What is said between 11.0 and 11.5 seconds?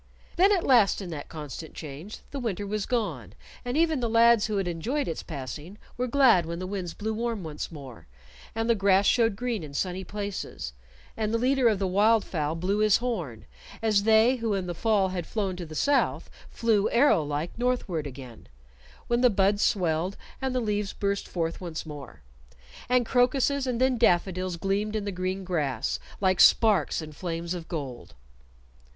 and the